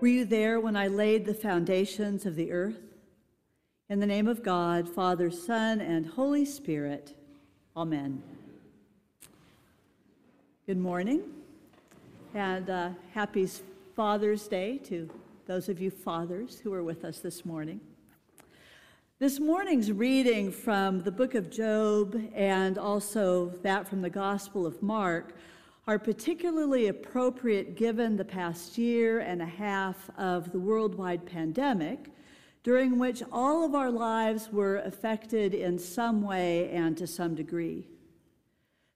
[0.00, 2.80] Were you there when I laid the foundations of the earth?
[3.90, 7.14] In the name of God, Father, Son, and Holy Spirit,
[7.76, 8.22] Amen.
[10.66, 11.20] Good morning,
[12.32, 13.46] and uh, happy
[13.94, 15.10] Father's Day to
[15.46, 17.78] those of you fathers who are with us this morning.
[19.18, 24.82] This morning's reading from the book of Job and also that from the Gospel of
[24.82, 25.34] Mark
[25.90, 32.10] are particularly appropriate given the past year and a half of the worldwide pandemic,
[32.62, 37.88] during which all of our lives were affected in some way and to some degree.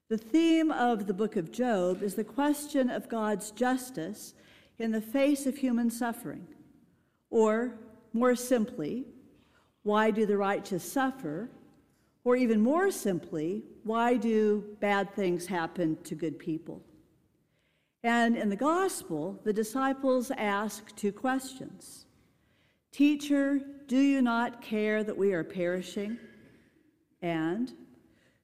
[0.07, 4.33] The theme of the book of Job is the question of God's justice
[4.79, 6.47] in the face of human suffering.
[7.29, 7.73] Or,
[8.13, 9.03] more simply,
[9.83, 11.49] why do the righteous suffer?
[12.25, 16.81] Or even more simply, why do bad things happen to good people?
[18.03, 22.05] And in the gospel, the disciples ask two questions
[22.91, 26.17] Teacher, do you not care that we are perishing?
[27.21, 27.71] And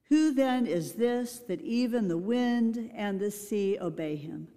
[0.09, 4.47] who then is this that even the wind and the sea obey him?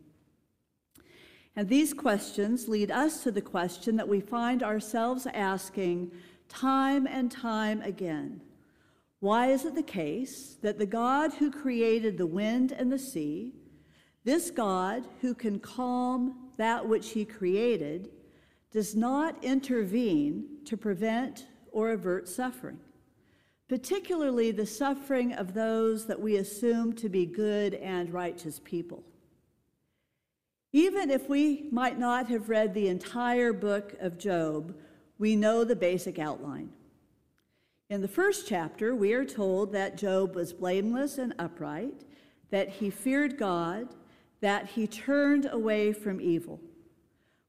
[1.57, 6.11] And these questions lead us to the question that we find ourselves asking
[6.49, 8.43] time and time again
[9.25, 13.55] why is it the case that the God who created the wind and the sea,
[14.23, 18.11] this God who can calm that which he created,
[18.71, 22.79] does not intervene to prevent or avert suffering,
[23.67, 29.03] particularly the suffering of those that we assume to be good and righteous people?
[30.75, 34.77] Even if we might not have read the entire book of Job,
[35.19, 36.69] we know the basic outline.
[37.95, 42.03] In the first chapter, we are told that Job was blameless and upright,
[42.51, 43.95] that he feared God,
[44.41, 46.61] that he turned away from evil.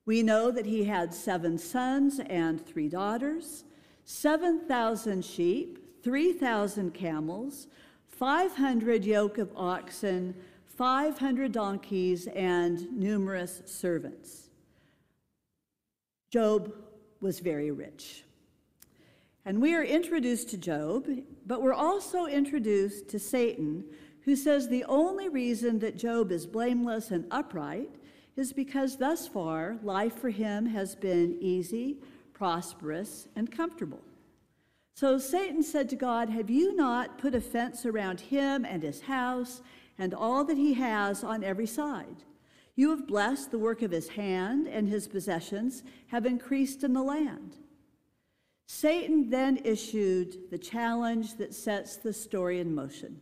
[0.06, 3.64] We know that he had seven sons and three daughters,
[4.04, 7.66] 7,000 sheep, 3,000 camels,
[8.08, 14.52] 500 yoke of oxen, 500 donkeys, and numerous servants.
[16.30, 16.72] Job
[17.20, 18.26] was very rich.
[19.48, 21.08] And we are introduced to Job,
[21.46, 23.86] but we're also introduced to Satan,
[24.22, 27.92] who says the only reason that Job is blameless and upright
[28.36, 31.98] is because thus far life for him has been easy,
[32.34, 34.02] prosperous, and comfortable.
[34.96, 39.02] So Satan said to God, Have you not put a fence around him and his
[39.02, 39.62] house
[40.00, 42.24] and all that he has on every side?
[42.76, 47.04] You have blessed the work of his hand, and his possessions have increased in the
[47.04, 47.58] land.
[48.68, 53.20] Satan then issued the challenge that sets the story in motion.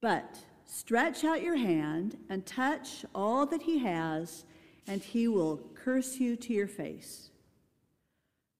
[0.00, 4.44] But stretch out your hand and touch all that he has,
[4.86, 7.30] and he will curse you to your face.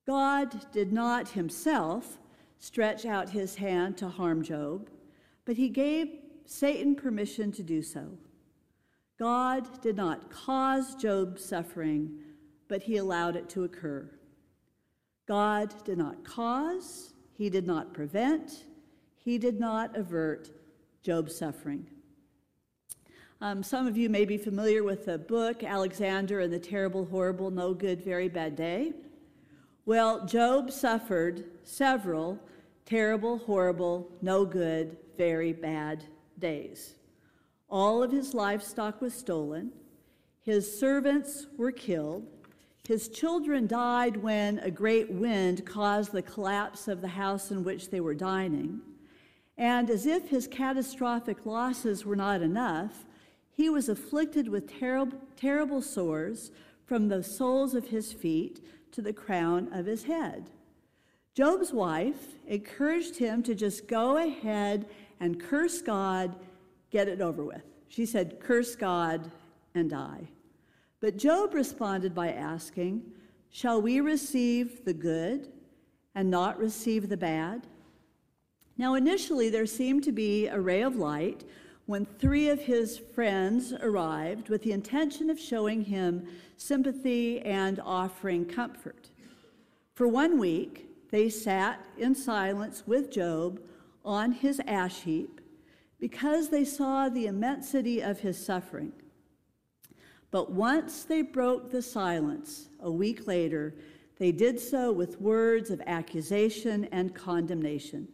[0.06, 2.18] God did not himself
[2.58, 4.90] stretch out his hand to harm Job,
[5.44, 8.18] but he gave Satan permission to do so.
[9.18, 12.18] God did not cause Job's suffering,
[12.68, 14.10] but he allowed it to occur.
[15.30, 18.64] God did not cause, he did not prevent,
[19.14, 20.50] he did not avert
[21.04, 21.86] Job's suffering.
[23.40, 27.52] Um, some of you may be familiar with the book Alexander and the Terrible, Horrible,
[27.52, 28.92] No Good, Very Bad Day.
[29.86, 32.40] Well, Job suffered several
[32.84, 36.06] terrible, horrible, no good, very bad
[36.40, 36.96] days.
[37.68, 39.70] All of his livestock was stolen,
[40.42, 42.26] his servants were killed,
[42.90, 47.88] his children died when a great wind caused the collapse of the house in which
[47.88, 48.80] they were dining.
[49.56, 53.04] And as if his catastrophic losses were not enough,
[53.52, 56.50] he was afflicted with terrible, terrible sores
[56.84, 58.60] from the soles of his feet
[58.90, 60.50] to the crown of his head.
[61.36, 64.86] Job's wife encouraged him to just go ahead
[65.20, 66.34] and curse God,
[66.90, 67.62] get it over with.
[67.88, 69.30] She said, Curse God
[69.76, 70.26] and die.
[71.00, 73.02] But Job responded by asking,
[73.50, 75.48] Shall we receive the good
[76.14, 77.66] and not receive the bad?
[78.76, 81.44] Now, initially, there seemed to be a ray of light
[81.86, 86.26] when three of his friends arrived with the intention of showing him
[86.56, 89.10] sympathy and offering comfort.
[89.94, 93.60] For one week, they sat in silence with Job
[94.04, 95.40] on his ash heap
[95.98, 98.92] because they saw the immensity of his suffering.
[100.30, 103.74] But once they broke the silence, a week later,
[104.18, 108.08] they did so with words of accusation and condemnation.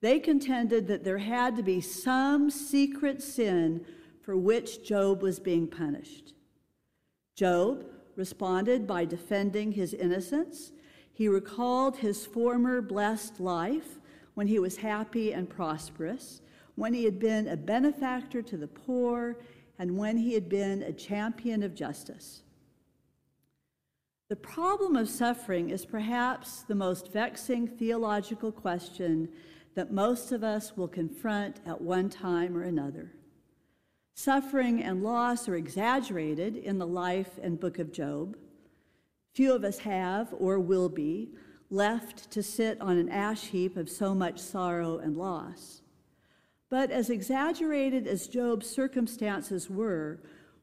[0.00, 3.84] They contended that there had to be some secret sin
[4.22, 6.34] for which Job was being punished.
[7.34, 7.84] Job
[8.16, 10.72] responded by defending his innocence.
[11.12, 13.98] He recalled his former blessed life
[14.34, 16.40] when he was happy and prosperous,
[16.74, 19.36] when he had been a benefactor to the poor,
[19.80, 22.42] and when he had been a champion of justice.
[24.28, 29.30] The problem of suffering is perhaps the most vexing theological question
[29.74, 33.12] that most of us will confront at one time or another.
[34.14, 38.36] Suffering and loss are exaggerated in the life and book of Job.
[39.32, 41.30] Few of us have, or will be,
[41.70, 45.80] left to sit on an ash heap of so much sorrow and loss.
[46.70, 50.20] But as exaggerated as Job's circumstances were,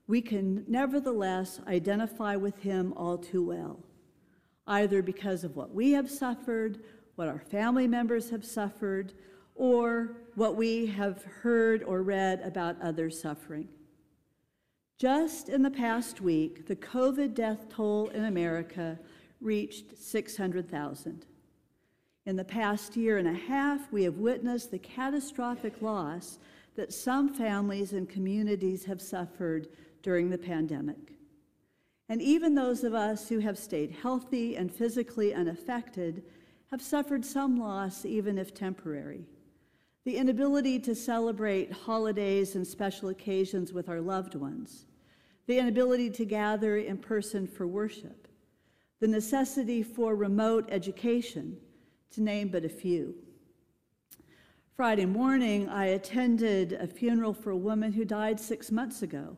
[0.08, 3.84] we can nevertheless identify with him all too well,
[4.66, 6.80] either because of what we have suffered,
[7.16, 9.14] what our family members have suffered,
[9.54, 13.68] or what we have heard or read about others suffering.
[14.98, 18.98] Just in the past week, the COVID death toll in America
[19.42, 21.26] reached 600,000.
[22.28, 26.40] In the past year and a half, we have witnessed the catastrophic loss
[26.76, 29.70] that some families and communities have suffered
[30.04, 31.14] during the pandemic.
[32.10, 36.22] And even those of us who have stayed healthy and physically unaffected
[36.70, 39.26] have suffered some loss, even if temporary.
[40.04, 44.86] The inability to celebrate holidays and special occasions with our loved ones,
[45.46, 48.28] the inability to gather in person for worship,
[49.00, 51.56] the necessity for remote education,
[52.12, 53.16] to name but a few.
[54.76, 59.36] Friday morning, I attended a funeral for a woman who died six months ago,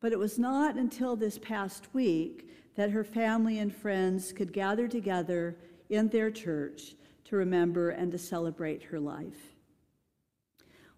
[0.00, 4.88] but it was not until this past week that her family and friends could gather
[4.88, 5.56] together
[5.90, 9.54] in their church to remember and to celebrate her life.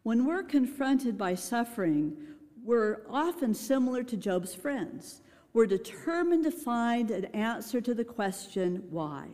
[0.03, 2.17] When we're confronted by suffering,
[2.65, 5.21] we're often similar to Job's friends.
[5.53, 9.29] We're determined to find an answer to the question, why?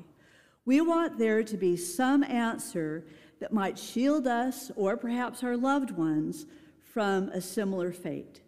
[0.64, 3.04] We want there to be some answer
[3.40, 6.46] that might shield us or perhaps our loved ones
[6.92, 8.42] from a similar fate.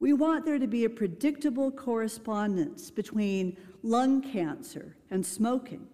[0.00, 5.86] We want there to be a predictable correspondence between lung cancer and smoking,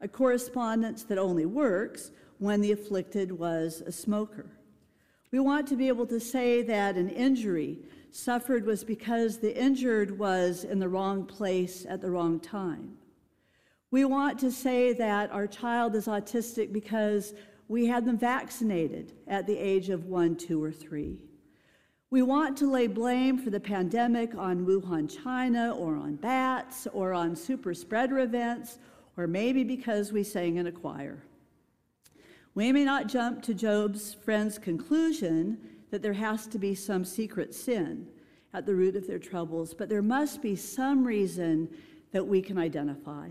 [0.00, 4.50] a correspondence that only works when the afflicted was a smoker.
[5.32, 7.78] We want to be able to say that an injury
[8.10, 12.98] suffered was because the injured was in the wrong place at the wrong time.
[13.90, 17.32] We want to say that our child is autistic because
[17.68, 21.24] we had them vaccinated at the age of one, two, or three.
[22.10, 27.12] We want to lay blame for the pandemic on Wuhan, China, or on bats, or
[27.12, 28.78] on super spreader events,
[29.16, 31.22] or maybe because we sang in a choir.
[32.54, 35.58] We may not jump to Job's friend's conclusion
[35.90, 38.06] that there has to be some secret sin
[38.52, 41.68] at the root of their troubles, but there must be some reason
[42.12, 43.30] that we can identify.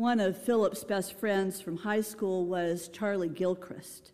[0.00, 4.12] One of Philip's best friends from high school was Charlie Gilchrist.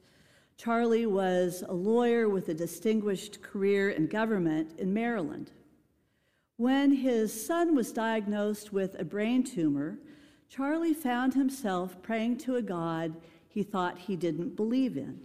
[0.56, 5.52] Charlie was a lawyer with a distinguished career in government in Maryland.
[6.56, 10.00] When his son was diagnosed with a brain tumor,
[10.48, 13.14] Charlie found himself praying to a God
[13.48, 15.20] he thought he didn't believe in.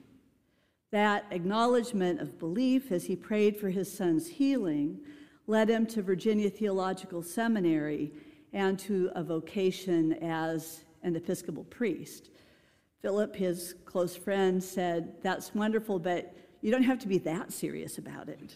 [0.91, 4.99] That acknowledgement of belief as he prayed for his son's healing
[5.47, 8.11] led him to Virginia Theological Seminary
[8.53, 12.29] and to a vocation as an Episcopal priest.
[13.01, 17.97] Philip, his close friend, said, That's wonderful, but you don't have to be that serious
[17.97, 18.55] about it.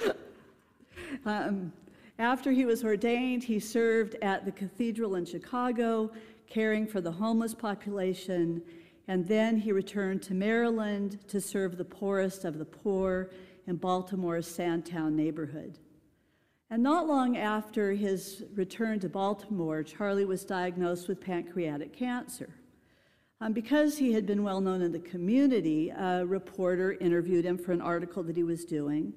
[1.24, 1.72] Um,
[2.18, 6.10] after he was ordained, he served at the cathedral in Chicago,
[6.48, 8.62] caring for the homeless population,
[9.08, 13.30] and then he returned to Maryland to serve the poorest of the poor
[13.66, 15.78] in Baltimore's Sandtown neighborhood.
[16.72, 22.48] And not long after his return to Baltimore, Charlie was diagnosed with pancreatic cancer.
[23.42, 27.72] Um, because he had been well known in the community, a reporter interviewed him for
[27.72, 29.12] an article that he was doing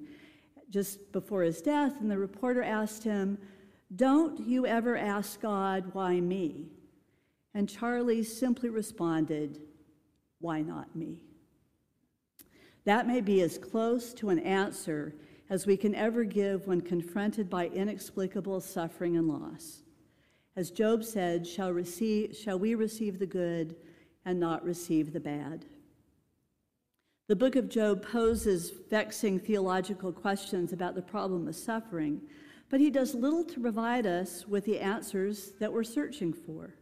[0.68, 3.38] just before his death, and the reporter asked him,
[3.94, 6.66] Don't you ever ask God, why me?
[7.54, 9.62] And Charlie simply responded,
[10.40, 11.22] Why not me?
[12.84, 15.14] That may be as close to an answer
[15.48, 19.82] as we can ever give when confronted by inexplicable suffering and loss.
[20.56, 23.76] As Job said, shall, receive, shall we receive the good
[24.24, 25.66] and not receive the bad?
[27.28, 32.22] The book of Job poses vexing theological questions about the problem of suffering,
[32.68, 36.74] but he does little to provide us with the answers that we're searching for.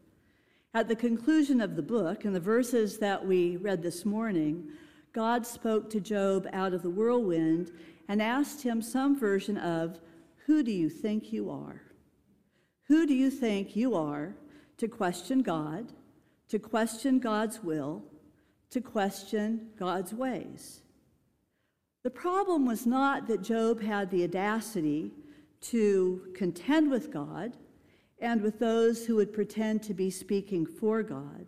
[0.73, 4.69] At the conclusion of the book, in the verses that we read this morning,
[5.13, 7.71] God spoke to Job out of the whirlwind
[8.09, 9.99] and asked him some version of,
[10.47, 11.83] Who do you think you are?
[12.89, 14.35] Who do you think you are
[14.77, 15.93] to question God,
[16.49, 18.03] to question God's will,
[18.71, 20.83] to question God's ways?
[22.03, 25.11] The problem was not that Job had the audacity
[25.63, 27.57] to contend with God
[28.21, 31.47] and with those who would pretend to be speaking for God.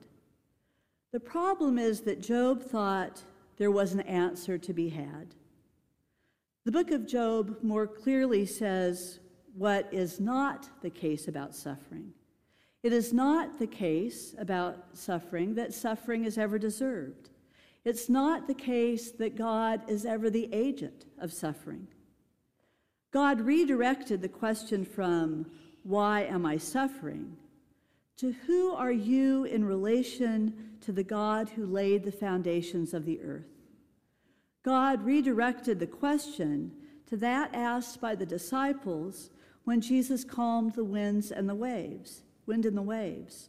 [1.12, 3.22] The problem is that Job thought
[3.58, 5.34] there was an answer to be had.
[6.66, 9.20] The book of Job more clearly says
[9.54, 12.12] what is not the case about suffering.
[12.82, 17.30] It is not the case about suffering that suffering is ever deserved.
[17.84, 21.86] It's not the case that God is ever the agent of suffering.
[23.12, 25.46] God redirected the question from,
[25.84, 27.36] Why am I suffering?
[28.16, 33.22] to Who are you in relation to the God who laid the foundations of the
[33.22, 33.55] earth?
[34.66, 36.72] God redirected the question
[37.06, 39.30] to that asked by the disciples
[39.62, 43.48] when Jesus calmed the winds and the waves, wind and the waves.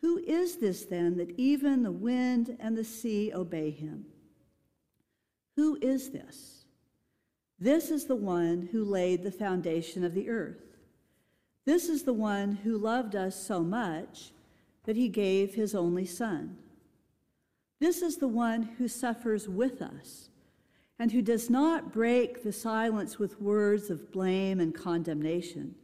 [0.00, 4.06] Who is this then that even the wind and the sea obey him?
[5.56, 6.64] Who is this?
[7.58, 10.78] This is the one who laid the foundation of the earth.
[11.66, 14.32] This is the one who loved us so much
[14.84, 16.56] that he gave his only Son.
[17.78, 20.30] This is the one who suffers with us
[20.98, 25.74] and who does not break the silence with words of blame and condemnation.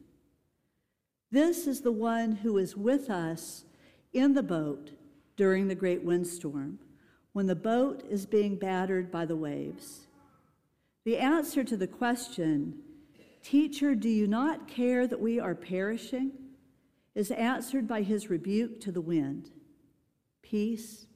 [1.31, 3.65] This is the one who is with us
[4.13, 4.93] in the boat
[5.37, 6.79] during the great windstorm,
[7.33, 10.07] when the boat is being battered by the waves.
[11.05, 12.81] The answer to the question,
[13.43, 16.33] Teacher, do you not care that we are perishing?
[17.15, 19.51] is answered by his rebuke to the wind
[20.43, 21.07] Peace,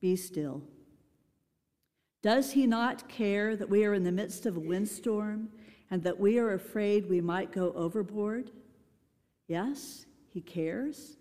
[0.00, 0.62] be still.
[2.24, 5.50] Does he not care that we are in the midst of a windstorm
[5.90, 8.50] and that we are afraid we might go overboard?
[9.46, 11.18] Yes, he cares,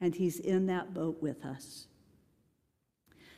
[0.00, 1.88] and he's in that boat with us.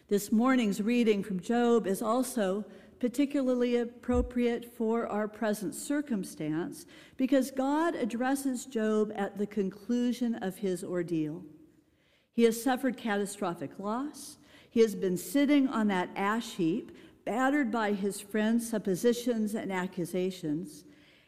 [0.08, 2.66] This morning's reading from Job is also
[3.00, 6.84] particularly appropriate for our present circumstance
[7.16, 11.46] because God addresses Job at the conclusion of his ordeal.
[12.34, 14.36] He has suffered catastrophic loss.
[14.68, 16.92] He has been sitting on that ash heap
[17.26, 20.84] battered by his friends' suppositions and accusations,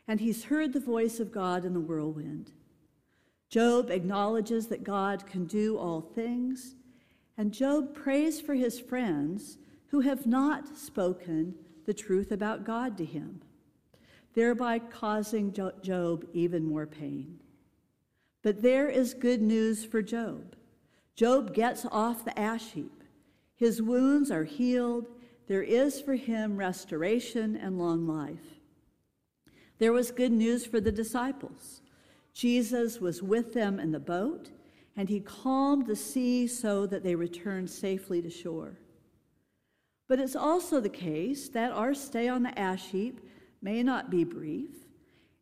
[0.07, 2.53] and he's heard the voice of God in the whirlwind.
[3.51, 6.77] Job acknowledges that God can do all things,
[7.37, 13.05] and Job prays for his friends who have not spoken the truth about God to
[13.05, 13.41] him,
[14.35, 17.41] thereby causing Job even more pain.
[18.43, 20.55] But there is good news for Job.
[21.17, 23.03] Job gets off the ash heap.
[23.57, 25.09] His wounds are healed,
[25.49, 28.61] there is for him restoration and long life.
[29.79, 31.81] There was good news for the disciples.
[32.35, 34.51] Jesus was with them in the boat,
[34.95, 38.79] and he calmed the sea so that they returned safely to shore.
[40.07, 43.21] But it's also the case that our stay on the ash heap
[43.63, 44.71] may not be brief,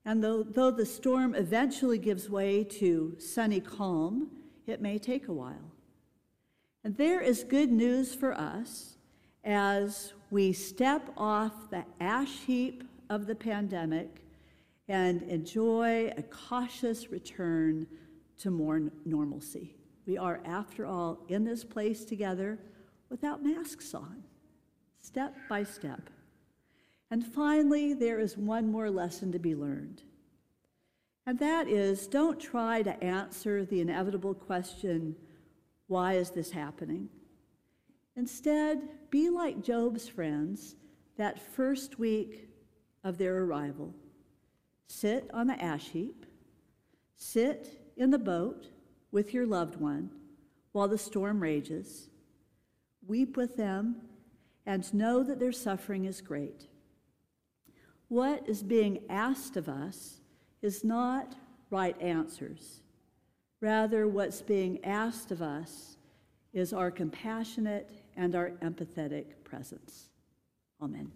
[0.04, 4.30] and though, though the storm eventually gives way to sunny calm,
[4.66, 5.72] it may take a while.
[6.84, 8.95] And there is good news for us
[9.46, 14.22] as we step off the ash heap of the pandemic
[14.88, 17.86] and enjoy a cautious return
[18.38, 19.74] to more normalcy.
[20.04, 22.58] We are, after all, in this place together
[23.08, 24.22] without masks on,
[25.00, 26.10] step by step.
[27.10, 30.02] And finally, there is one more lesson to be learned.
[31.24, 35.16] And that is don't try to answer the inevitable question
[35.88, 37.08] why is this happening?
[38.16, 40.76] Instead, be like Job's friends
[41.16, 42.48] that first week
[43.04, 43.94] of their arrival.
[44.88, 46.26] Sit on the ash heap,
[47.16, 48.68] sit in the boat
[49.10, 50.10] with your loved one
[50.72, 52.08] while the storm rages,
[53.06, 53.96] weep with them,
[54.66, 56.66] and know that their suffering is great.
[58.08, 60.20] What is being asked of us
[60.62, 61.34] is not
[61.70, 62.82] right answers.
[63.60, 65.96] Rather, what's being asked of us
[66.52, 70.08] is our compassionate and our empathetic presence.
[70.80, 71.12] Amen.